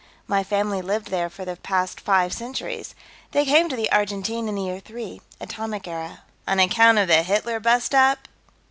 My 0.25 0.43
family 0.43 0.81
lived 0.81 1.09
there 1.11 1.29
for 1.29 1.45
the 1.45 1.57
past 1.57 2.01
five 2.01 2.33
centuries. 2.33 2.95
They 3.33 3.45
came 3.45 3.69
to 3.69 3.75
the 3.75 3.91
Argentine 3.91 4.49
in 4.49 4.55
the 4.55 4.63
Year 4.63 4.79
Three, 4.79 5.21
Atomic 5.39 5.87
Era." 5.87 6.23
"On 6.47 6.59
account 6.59 6.97
of 6.97 7.07
the 7.07 7.21
Hitler 7.21 7.59
bust 7.59 7.93
up?" 7.93 8.27